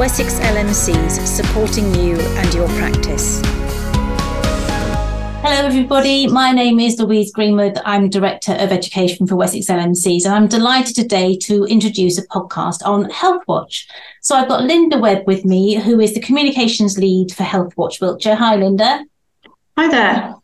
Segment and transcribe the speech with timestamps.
[0.00, 3.42] Wessex LMCs supporting you and your practice.
[5.42, 6.26] Hello, everybody.
[6.26, 7.78] My name is Louise Greenwood.
[7.84, 12.82] I'm Director of Education for Wessex LMCs, and I'm delighted today to introduce a podcast
[12.82, 13.84] on Healthwatch.
[14.22, 18.36] So I've got Linda Webb with me, who is the Communications Lead for Healthwatch Wiltshire.
[18.36, 19.04] Hi, Linda.
[19.76, 20.34] Hi there.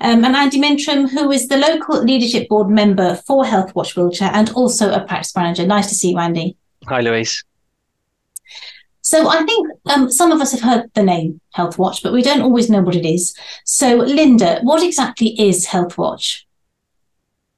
[0.00, 4.50] Um, and Andy Mintram, who is the local leadership board member for Healthwatch Wiltshire and
[4.50, 5.64] also a practice manager.
[5.64, 6.56] Nice to see you, Andy.
[6.88, 7.44] Hi, Louise.
[9.04, 12.40] So I think um, some of us have heard the name Healthwatch, but we don't
[12.40, 13.36] always know what it is.
[13.66, 16.44] So, Linda, what exactly is Healthwatch?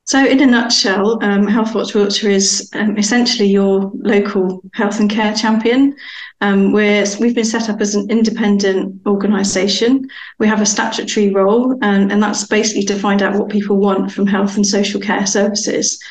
[0.06, 5.34] So, in a nutshell, um, Healthwatch Wiltshire is um, essentially your local health and care
[5.34, 5.94] champion.
[6.40, 10.08] Um, we're, we've been set up as an independent organisation.
[10.40, 14.10] We have a statutory role, and, and that's basically to find out what people want
[14.10, 16.02] from health and social care services.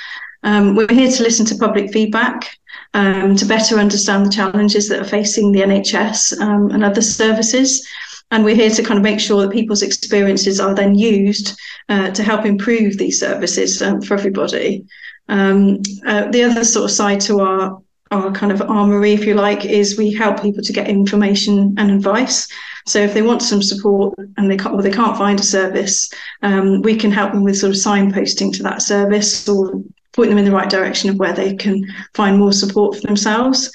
[0.43, 2.57] Um, we're here to listen to public feedback
[2.95, 7.85] um, to better understand the challenges that are facing the NHS um, and other services.
[8.31, 12.09] And we're here to kind of make sure that people's experiences are then used uh,
[12.11, 14.85] to help improve these services um, for everybody.
[15.27, 19.33] Um, uh, the other sort of side to our our kind of armory, if you
[19.33, 22.47] like, is we help people to get information and advice.
[22.85, 26.07] So if they want some support and they can't, or they can't find a service,
[26.43, 29.81] um, we can help them with sort of signposting to that service or
[30.15, 33.71] point them in the right direction of where they can find more support for themselves.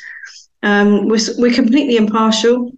[0.62, 2.72] Um, we're, we're completely impartial.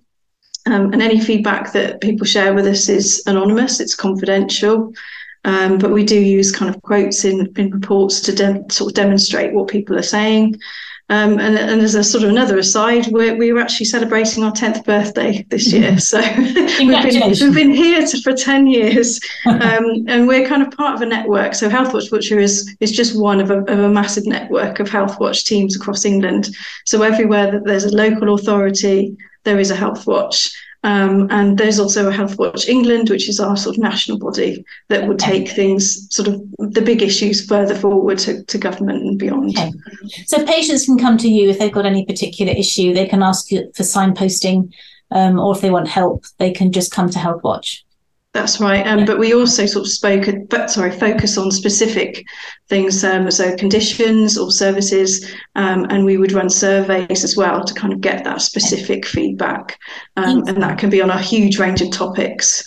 [0.67, 4.93] Um, and any feedback that people share with us is anonymous, it's confidential.
[5.45, 8.95] Um, but we do use kind of quotes in, in reports to de- sort of
[8.95, 10.61] demonstrate what people are saying.
[11.09, 14.53] Um, and, and, as a sort of another aside, we're, we were actually celebrating our
[14.53, 15.99] 10th birthday this year.
[15.99, 20.71] So we've, been, we've been here to, for 10 years um, and we're kind of
[20.71, 21.55] part of a network.
[21.55, 25.45] So Healthwatch Wiltshire is, is just one of a, of a massive network of Healthwatch
[25.45, 26.55] teams across England.
[26.87, 30.55] So everywhere that there's a local authority, there is a Healthwatch.
[30.85, 35.07] Um, and there's also a Healthwatch England, which is our sort of national body that
[35.07, 39.57] would take things, sort of the big issues further forward to, to government and beyond.
[39.57, 39.73] Okay.
[40.27, 42.93] So patients can come to you if they've got any particular issue.
[42.93, 44.73] They can ask you for signposting,
[45.13, 47.83] um, or if they want help, they can just come to Healthwatch.
[48.33, 48.87] That's right.
[48.87, 52.25] Um, but we also sort of spoke, but sorry, focus on specific
[52.69, 57.75] things, um, so conditions or services, um, and we would run surveys as well to
[57.75, 59.79] kind of get that specific feedback,
[60.17, 62.65] um, and that can be on a huge range of topics.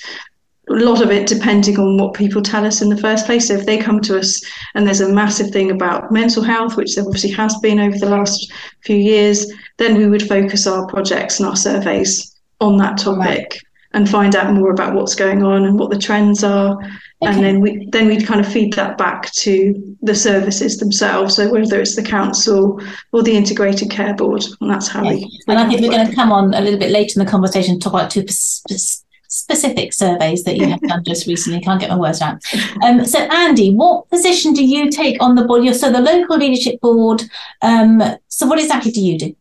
[0.69, 3.47] A lot of it depending on what people tell us in the first place.
[3.47, 4.43] So if they come to us
[4.75, 8.09] and there's a massive thing about mental health, which there obviously has been over the
[8.09, 8.51] last
[8.83, 13.51] few years, then we would focus our projects and our surveys on that topic.
[13.51, 13.64] Right
[13.95, 16.77] and find out more about what's going on and what the trends are.
[16.77, 17.31] Okay.
[17.31, 21.37] And then we then we'd kind of feed that back to the services themselves.
[21.37, 22.81] So whether it's the council
[23.13, 25.41] or the integrated care board, and that's how we.
[25.47, 27.75] And I think we're going to come on a little bit later in the conversation
[27.75, 31.61] to talk about two specific surveys that you have done just recently.
[31.61, 32.41] Can't get my words out.
[32.83, 35.63] Um, so, Andy, what position do you take on the board?
[35.63, 37.23] You're so the local leadership board.
[37.61, 39.35] Um, so, what exactly do you do?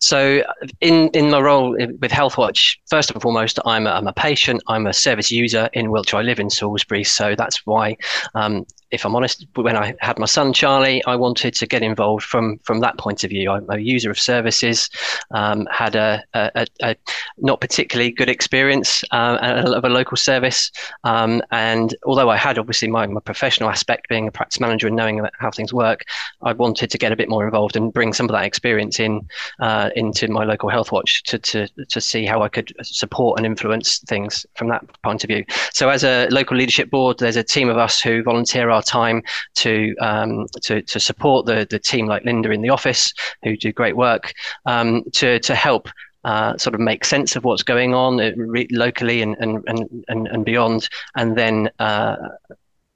[0.00, 0.42] So,
[0.80, 4.62] in in my role with HealthWatch, first and foremost, I'm a, I'm a patient.
[4.66, 6.18] I'm a service user in Wiltshire.
[6.18, 7.96] I live in Salisbury, so that's why
[8.34, 12.24] um, if I'm honest, when I had my son Charlie, I wanted to get involved
[12.24, 13.50] from from that point of view.
[13.50, 14.90] I'm a user of services,
[15.30, 16.96] um, had a, a, a,
[17.38, 20.70] not particularly good experience uh, of a local service,
[21.04, 24.96] um, and although I had obviously my, my professional aspect being a practice manager and
[24.96, 26.04] knowing how things work,
[26.42, 29.26] I wanted to get a bit more involved and bring some of that experience in
[29.60, 33.46] uh, into my local health watch to, to to see how I could support and
[33.46, 35.44] influence things from that point of view.
[35.72, 38.82] So as a local leadership board, there's a team of us who volunteer our our
[38.82, 39.22] time
[39.56, 43.72] to um, to, to support the the team like Linda in the office who do
[43.72, 44.32] great work
[44.66, 45.88] um, to to help
[46.24, 49.64] uh, sort of make sense of what's going on uh, re- locally and, and,
[50.08, 50.86] and, and, beyond,
[51.16, 52.16] and then uh,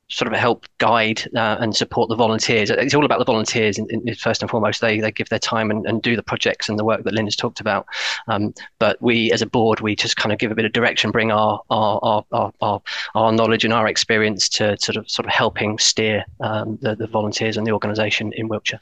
[0.08, 2.70] sort of help guide uh, and support the volunteers.
[2.70, 4.80] It's all about the volunteers in, in, first and foremost.
[4.80, 7.36] They they give their time and, and do the projects and the work that Linda's
[7.36, 7.86] talked about.
[8.28, 11.10] Um, but we, as a board, we just kind of give a bit of direction,
[11.10, 12.82] bring our our our our, our,
[13.14, 17.06] our knowledge and our experience to sort of sort of helping steer um, the, the
[17.06, 18.80] volunteers and the organisation in Wiltshire.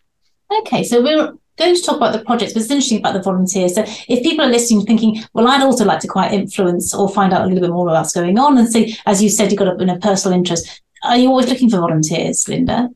[0.60, 3.74] Okay, so we're going to talk about the projects, but it's interesting about the volunteers.
[3.74, 7.32] So if people are listening thinking, well, I'd also like to quite influence or find
[7.32, 9.58] out a little bit more about what's going on and see, as you said, you've
[9.58, 12.90] got a, a personal interest, are you always looking for volunteers, Linda?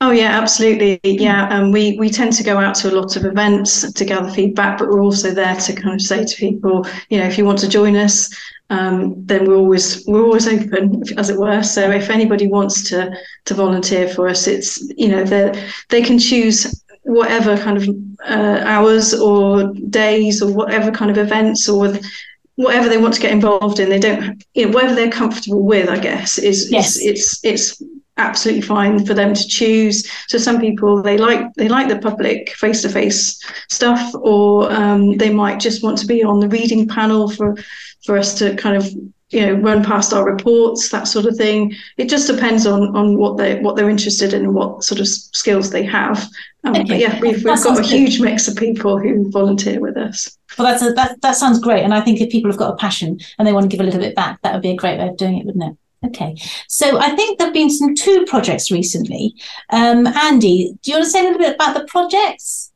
[0.00, 1.00] Oh yeah, absolutely.
[1.02, 4.30] Yeah, um, we we tend to go out to a lot of events to gather
[4.30, 7.44] feedback, but we're also there to kind of say to people, you know, if you
[7.44, 8.32] want to join us,
[8.70, 11.64] um, then we're always we're always open, as it were.
[11.64, 13.12] So if anybody wants to
[13.46, 17.88] to volunteer for us, it's you know they they can choose whatever kind of
[18.28, 21.92] uh, hours or days or whatever kind of events or
[22.58, 23.88] whatever they want to get involved in.
[23.88, 25.88] They don't, you know, whatever they're comfortable with.
[25.88, 26.98] I guess is yes.
[26.98, 27.82] it's, it's it's
[28.16, 30.10] absolutely fine for them to choose.
[30.26, 33.40] So some people they like they like the public face to face
[33.70, 37.56] stuff, or um, they might just want to be on the reading panel for
[38.04, 38.84] for us to kind of
[39.30, 41.74] you know run past our reports that sort of thing.
[41.96, 45.08] It just depends on on what they what they're interested in and what sort of
[45.08, 46.26] skills they have.
[46.64, 46.84] Um, okay.
[46.84, 50.36] but yeah we've, we've got a huge mix of people who volunteer with us.
[50.58, 51.82] Well that's a, that that sounds great.
[51.84, 53.84] And i think if people have got a passion and they want to give a
[53.84, 55.76] little bit back that would be a great way of doing it wouldn't it?
[56.06, 56.36] Okay,
[56.68, 59.34] so I think there have been some two projects recently.
[59.70, 62.70] Um, Andy, do you want to say a little bit about the projects?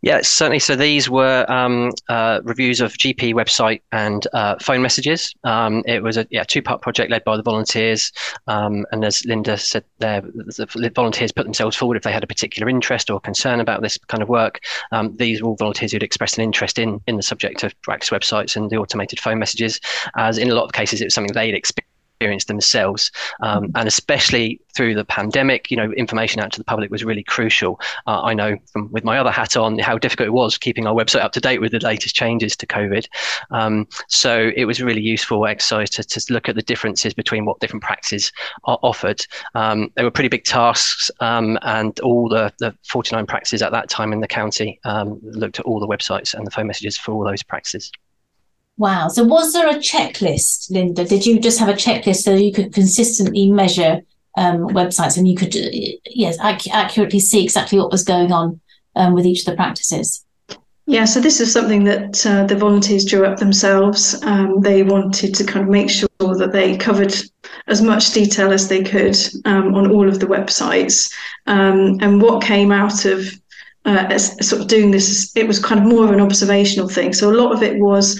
[0.00, 0.60] Yeah, certainly.
[0.60, 5.34] So these were um, uh, reviews of GP website and uh, phone messages.
[5.42, 8.12] Um, it was a yeah two-part project led by the volunteers,
[8.46, 12.28] um, and as Linda said, there the volunteers put themselves forward if they had a
[12.28, 14.60] particular interest or concern about this kind of work.
[14.92, 18.10] Um, these were all volunteers who'd expressed an interest in in the subject of practice
[18.10, 19.80] websites and the automated phone messages,
[20.16, 21.87] as in a lot of cases it was something they'd experienced experience
[22.18, 23.10] themselves.
[23.40, 23.76] Um, mm-hmm.
[23.76, 27.80] and especially through the pandemic, you know, information out to the public was really crucial.
[28.06, 30.94] Uh, I know from with my other hat on how difficult it was keeping our
[30.94, 33.08] website up to date with the latest changes to COVID.
[33.50, 37.60] Um, so it was really useful exercise to, to look at the differences between what
[37.60, 38.32] different practices
[38.64, 39.24] are offered.
[39.54, 43.88] Um, they were pretty big tasks, um, and all the, the 49 practices at that
[43.88, 47.12] time in the county um, looked at all the websites and the phone messages for
[47.12, 47.90] all those practices.
[48.78, 49.08] Wow.
[49.08, 51.04] So was there a checklist, Linda?
[51.04, 54.02] Did you just have a checklist so you could consistently measure
[54.36, 55.54] um, websites and you could,
[56.06, 58.60] yes, ac- accurately see exactly what was going on
[58.94, 60.24] um, with each of the practices?
[60.86, 64.22] Yeah, so this is something that uh, the volunteers drew up themselves.
[64.22, 67.14] Um, they wanted to kind of make sure that they covered
[67.66, 71.12] as much detail as they could um, on all of the websites.
[71.46, 73.28] Um, and what came out of
[73.84, 77.12] uh, sort of doing this, it was kind of more of an observational thing.
[77.12, 78.18] So a lot of it was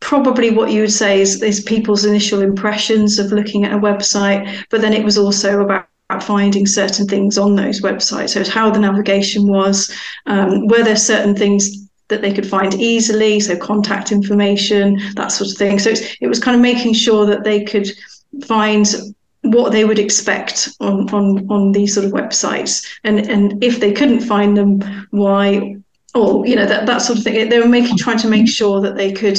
[0.00, 4.64] probably what you would say is, is people's initial impressions of looking at a website,
[4.70, 5.86] but then it was also about
[6.22, 8.30] finding certain things on those websites.
[8.30, 9.92] So how the navigation was,
[10.26, 15.50] um, were there certain things that they could find easily, so contact information, that sort
[15.50, 15.78] of thing.
[15.78, 17.88] So it was kind of making sure that they could
[18.46, 18.86] find
[19.42, 23.92] what they would expect on on on these sort of websites, and and if they
[23.92, 25.76] couldn't find them, why,
[26.14, 27.48] or you know that that sort of thing.
[27.48, 29.38] They were making trying to make sure that they could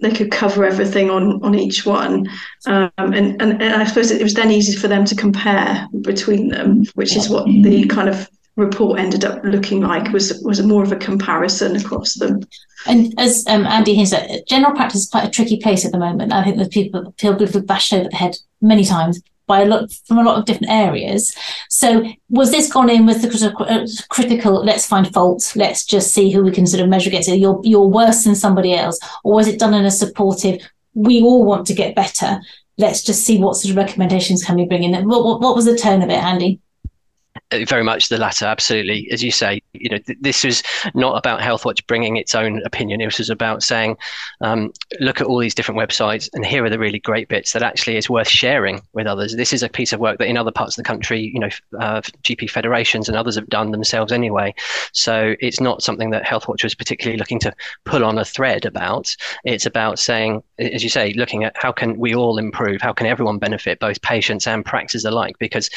[0.00, 2.28] they could cover everything on on each one.
[2.66, 6.48] Um, and, and, and i suppose it was then easy for them to compare between
[6.48, 8.28] them which is what the kind of
[8.58, 12.40] report ended up looking like was was more of a comparison across them.
[12.86, 15.98] And as um, andy has said general practice is quite a tricky place at the
[15.98, 16.32] moment.
[16.32, 20.18] I think that people feel bashed over the head many times by a lot from
[20.18, 21.34] a lot of different areas.
[21.68, 24.64] So was this gone in with the uh, critical?
[24.64, 25.56] Let's find faults.
[25.56, 27.28] Let's just see who we can sort of measure against.
[27.28, 30.62] You're you're worse than somebody else, or was it done in a supportive?
[30.94, 32.40] We all want to get better.
[32.76, 35.08] Let's just see what sort of recommendations can we bring in.
[35.08, 36.60] What, what, what was the tone of it, Andy?
[37.50, 40.62] Uh, very much the latter absolutely as you say you know th- this was
[40.94, 43.00] not about healthwatch bringing its own opinion.
[43.00, 43.96] It was about saying
[44.40, 47.62] um, look at all these different websites and here are the really great bits that
[47.62, 49.36] actually is worth sharing with others.
[49.36, 51.50] This is a piece of work that in other parts of the country you know
[51.78, 54.54] uh, gp federations and others have done themselves anyway.
[54.92, 57.54] So it's not something that healthwatch was particularly looking to
[57.84, 59.14] pull on a thread about.
[59.44, 62.80] It's about saying as you say looking at how can we all improve?
[62.80, 65.36] How can everyone benefit both patients and practices alike?
[65.38, 65.70] Because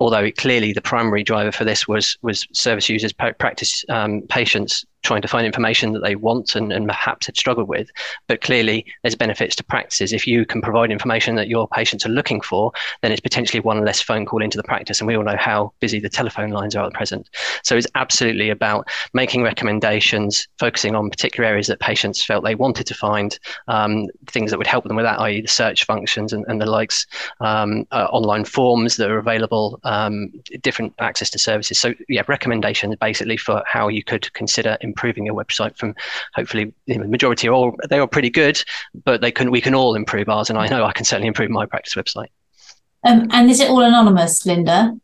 [0.00, 5.22] although clearly the primary driver for this was was service users, practice um, patients trying
[5.22, 7.90] to find information that they want and, and perhaps had struggled with.
[8.28, 10.12] But clearly, there's benefits to practices.
[10.12, 13.84] If you can provide information that your patients are looking for, then it's potentially one
[13.84, 15.00] less phone call into the practice.
[15.00, 17.28] And we all know how busy the telephone lines are at the present.
[17.62, 22.86] So it's absolutely about making recommendations, focusing on particular areas that patients felt they wanted
[22.86, 26.44] to find, um, things that would help them with that, i.e., the search functions and,
[26.48, 27.06] and the likes,
[27.40, 31.78] um, uh, online forms that are available, um, different access to services.
[31.78, 34.76] So, yeah, recommendations basically for how you could consider
[35.26, 35.94] your website from
[36.34, 38.62] hopefully you know, the majority are all they are pretty good,
[39.04, 41.50] but they can we can all improve ours, and I know I can certainly improve
[41.50, 42.28] my practice website.
[43.04, 44.96] Um, and is it all anonymous, Linda?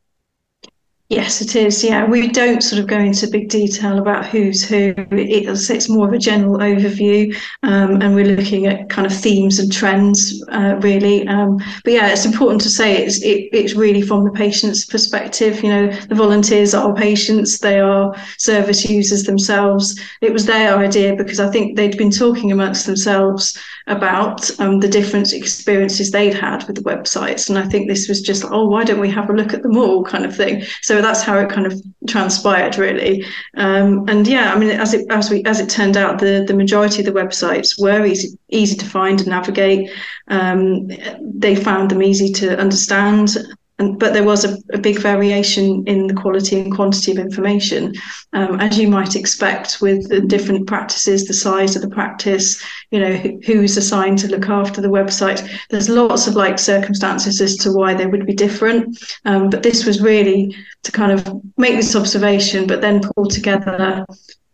[1.11, 1.83] Yes, it is.
[1.83, 4.93] Yeah, we don't sort of go into big detail about who's who.
[5.11, 9.59] It's, it's more of a general overview, um, and we're looking at kind of themes
[9.59, 11.27] and trends, uh, really.
[11.27, 15.62] Um, but yeah, it's important to say it's it, it's really from the patient's perspective.
[15.62, 19.99] You know, the volunteers are patients; they are service users themselves.
[20.21, 24.88] It was their idea because I think they'd been talking amongst themselves about um, the
[24.88, 28.85] different experiences they'd had with the websites, and I think this was just oh, why
[28.85, 30.62] don't we have a look at them all, kind of thing.
[30.83, 33.25] So so that's how it kind of transpired, really.
[33.57, 36.55] Um, and yeah, I mean, as it as we as it turned out, the the
[36.55, 39.88] majority of the websites were easy easy to find and navigate.
[40.26, 40.88] Um,
[41.23, 43.37] they found them easy to understand,
[43.79, 47.95] and, but there was a, a, big variation in the quality and quantity of information,
[48.33, 52.99] um, as you might expect with the different practices, the size of the practice, you
[52.99, 55.49] know, who, who's assigned to look after the website.
[55.71, 58.99] There's lots of like circumstances as to why they would be different.
[59.25, 64.05] Um, but this was really to kind of make this observation, but then pull together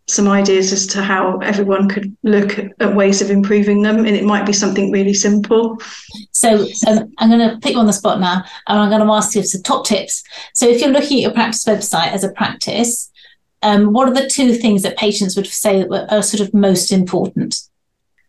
[0.07, 4.25] some ideas as to how everyone could look at ways of improving them and it
[4.25, 5.79] might be something really simple.
[6.33, 9.13] So um, i'm going to put you on the spot now and i'm going to
[9.13, 10.23] ask you some top tips.
[10.53, 13.11] So if you're looking at your practice website as a practice
[13.65, 16.93] um, what are the two things that patients would say that are sort of most
[16.93, 17.63] important?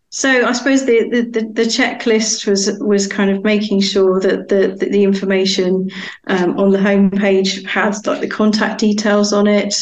[0.10, 4.70] So I suppose the, the, the, checklist was was kind of making sure that the,
[4.80, 5.92] the, the information
[6.28, 9.76] um, on the homepage had like the contact details on it,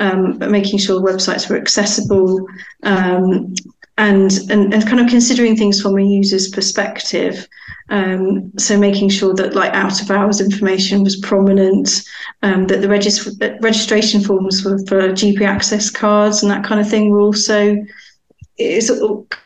[0.00, 2.46] um, but making sure websites were accessible
[2.82, 3.54] um,
[3.98, 7.46] and, and, and kind of considering things from a user's perspective.
[7.90, 12.02] Um, so making sure that like out of hours information was prominent,
[12.42, 16.88] um, that the regis- registration forms for, for GP access cards and that kind of
[16.88, 17.76] thing were also
[18.62, 18.90] it's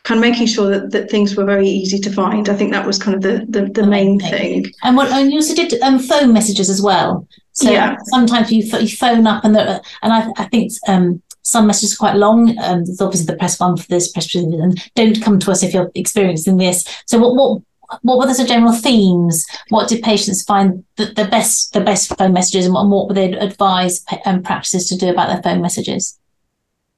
[0.02, 2.49] kind of making sure that, that things were very easy to find.
[2.49, 4.64] I think that was kind of the the, the, main thing.
[4.64, 4.73] thing.
[4.82, 7.28] And what and you also did um, phone messages as well.
[7.54, 7.96] So yeah.
[8.04, 12.16] sometimes you, you phone up and and I, I think um, some messages are quite
[12.16, 12.58] long.
[12.58, 15.62] Um, there's obviously the press one for this, press two, and don't come to us
[15.62, 16.84] if you're experiencing this.
[17.06, 17.62] So what what
[18.02, 19.46] what were the general themes?
[19.68, 23.08] What did patients find the, the best the best phone messages, and what, and what
[23.08, 26.18] would they advise um, practices to do about their phone messages?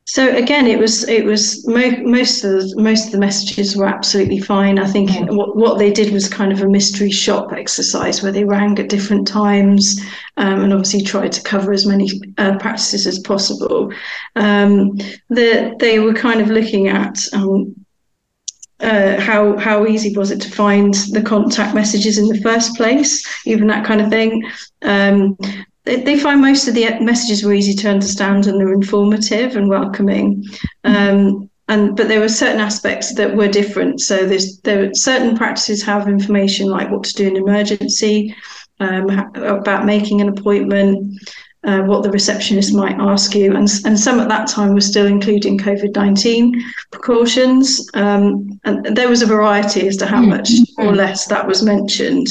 [0.08, 3.88] So again, it was it was mo- most of the, most of the messages were
[3.88, 4.78] absolutely fine.
[4.78, 8.44] I think what what they did was kind of a mystery shop exercise where they
[8.44, 10.00] rang at different times
[10.36, 12.08] um, and obviously tried to cover as many
[12.38, 13.92] uh, practices as possible.
[14.36, 14.96] Um,
[15.28, 17.18] the, they were kind of looking at.
[17.32, 17.74] Um,
[18.78, 23.26] uh, how how easy was it to find the contact messages in the first place,
[23.46, 24.44] even that kind of thing.
[24.82, 25.36] Um,
[25.86, 29.68] they, they find most of the messages were easy to understand and they're informative and
[29.68, 30.44] welcoming.
[30.84, 34.00] Um, and but there were certain aspects that were different.
[34.00, 38.34] So there's there certain practices have information like what to do in emergency,
[38.78, 41.18] um, about making an appointment,
[41.64, 45.06] uh, what the receptionist might ask you, and and some at that time were still
[45.06, 46.62] including COVID nineteen
[46.92, 47.88] precautions.
[47.94, 52.28] Um, and there was a variety as to how much or less that was mentioned.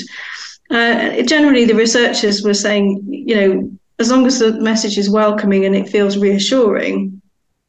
[0.70, 5.66] Uh, generally, the researchers were saying, you know, as long as the message is welcoming
[5.66, 7.22] and it feels reassuring,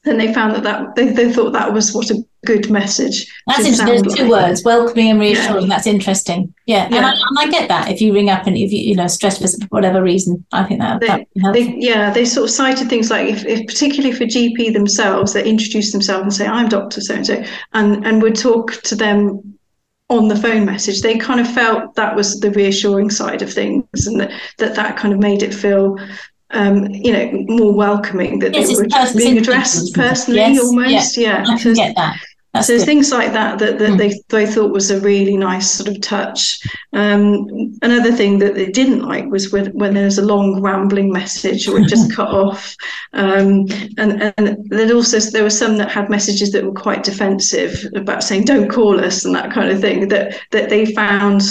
[0.07, 3.27] then they found that, that they, they thought that was what a good message.
[3.47, 3.87] That's interesting.
[3.87, 4.17] There's like.
[4.17, 5.63] two words, welcoming and reassuring.
[5.63, 5.69] Yeah.
[5.69, 6.55] That's interesting.
[6.67, 6.89] Yeah.
[6.89, 6.97] yeah.
[6.97, 7.91] And, I, and, I, get that.
[7.91, 10.81] If you ring up and if you, you know, stress for whatever reason, I think
[10.81, 14.73] that, they, they, yeah, they sort of cited things like if, if particularly for GP
[14.73, 17.01] themselves, they introduce themselves and say, I'm Dr.
[17.01, 17.43] So-and-so,
[17.75, 19.56] and, and would talk to them
[20.09, 24.07] on the phone message they kind of felt that was the reassuring side of things
[24.07, 25.99] and that that, that kind of made it feel
[26.51, 31.45] um, you know more welcoming that yes, they were being addressed personally yes, almost yeah,
[31.45, 31.53] yeah.
[31.53, 32.17] I can get that
[32.61, 33.99] so there's things like that that, that mm.
[33.99, 36.61] they, they thought was a really nice sort of touch.
[36.93, 41.13] Um, another thing that they didn't like was when, when there was a long rambling
[41.13, 42.75] message or it just cut off.
[43.13, 43.67] Um,
[43.99, 48.23] and and then also there were some that had messages that were quite defensive about
[48.23, 51.43] saying don't call us and that kind of thing that that they found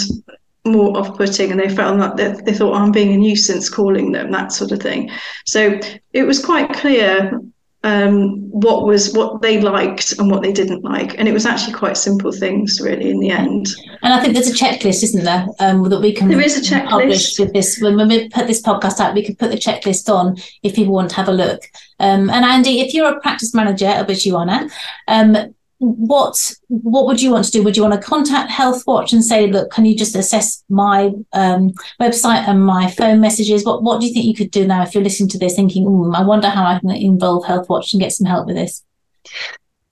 [0.64, 4.12] more off-putting and they felt that they, they thought oh, I'm being a nuisance calling
[4.12, 5.10] them that sort of thing.
[5.44, 5.78] So
[6.12, 7.40] it was quite clear
[7.86, 11.72] um, what was what they liked and what they didn't like, and it was actually
[11.72, 13.68] quite simple things, really, in the end.
[14.02, 16.74] And I think there's a checklist, isn't there, um, that we can there is a
[16.74, 17.78] checklist publish with this.
[17.80, 20.94] When, when we put this podcast out, we can put the checklist on if people
[20.94, 21.62] want to have a look.
[22.00, 24.68] Um, and Andy, if you're a practice manager, which you are now,
[25.06, 27.62] um, what what would you want to do?
[27.62, 31.72] Would you want to contact Healthwatch and say, look, can you just assess my um,
[32.00, 33.64] website and my phone messages?
[33.64, 35.84] What what do you think you could do now if you're listening to this, thinking,
[36.14, 38.82] I wonder how I can involve Healthwatch and get some help with this?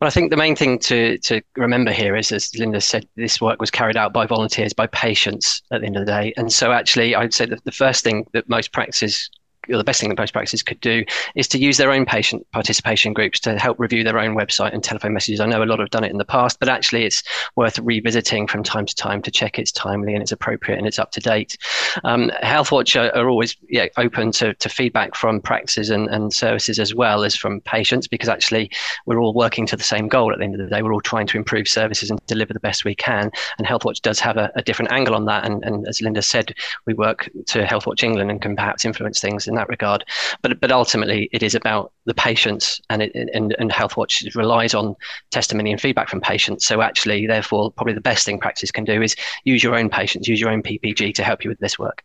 [0.01, 3.41] Well, I think the main thing to to remember here is, as Linda said, this
[3.41, 6.33] work was carried out by volunteers, by patients at the end of the day.
[6.37, 9.29] And so, actually, I'd say that the first thing that most practices
[9.71, 11.05] or the best thing that most practices could do
[11.35, 14.83] is to use their own patient participation groups to help review their own website and
[14.83, 15.41] telephone messages.
[15.41, 17.23] I know a lot have done it in the past, but actually it's
[17.57, 20.99] worth revisiting from time to time to check it's timely and it's appropriate and it's
[20.99, 21.57] up to date.
[22.05, 26.79] Um, Healthwatch are, are always yeah, open to, to feedback from practices and, and services
[26.79, 28.71] as well as from patients because actually
[29.07, 30.83] we're all working to the same goal at the end of the day.
[30.83, 33.31] We're all trying to improve services and deliver the best we can.
[33.59, 35.45] And Healthwatch does have a, a different angle on that.
[35.45, 36.55] And, and as Linda said,
[36.87, 40.05] we work to Healthwatch England and can perhaps influence things in that regard.
[40.43, 44.95] But but ultimately, it is about the patients, and it, and and HealthWatch relies on
[45.31, 46.67] testimony and feedback from patients.
[46.67, 50.29] So actually, therefore, probably the best thing practice can do is use your own patients,
[50.29, 52.03] use your own PPG to help you with this work.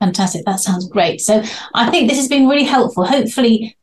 [0.00, 0.44] Fantastic.
[0.46, 1.20] That sounds great.
[1.20, 1.42] So
[1.74, 3.04] I think this has been really helpful.
[3.04, 3.76] Hopefully,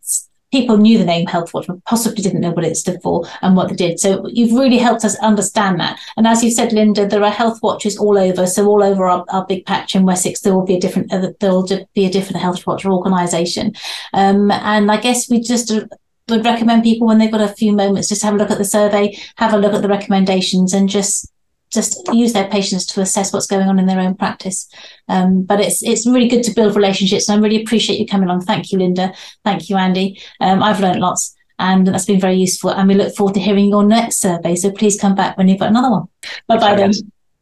[0.51, 3.55] people knew the name health watch but possibly didn't know what it stood for and
[3.55, 3.99] what they did.
[3.99, 5.99] So you've really helped us understand that.
[6.15, 8.47] And as you said, Linda, there are health watches all over.
[8.47, 11.31] So all over our, our big patch in Wessex, there will be a different uh,
[11.39, 13.73] there will be a different health watch organisation.
[14.13, 15.85] Um, and I guess we just uh,
[16.29, 18.65] would recommend people when they've got a few moments just have a look at the
[18.65, 21.31] survey, have a look at the recommendations, and just
[21.71, 24.69] just use their patients to assess what's going on in their own practice.
[25.07, 28.29] Um, but it's it's really good to build relationships, and I really appreciate you coming
[28.29, 28.41] along.
[28.41, 29.13] Thank you, Linda.
[29.43, 30.21] Thank you, Andy.
[30.39, 32.71] Um, I've learned lots, and that's been very useful.
[32.71, 34.55] And we look forward to hearing your next survey.
[34.55, 36.07] So please come back when you've got another one.
[36.47, 36.93] Bye bye then.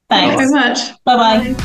[0.09, 0.79] Thanks very much.
[1.03, 1.55] Bye bye.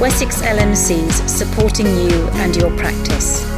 [0.00, 3.55] Wessex LMCs supporting you and your practice.